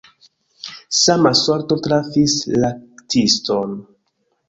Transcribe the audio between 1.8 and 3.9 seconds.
trafis laktiston.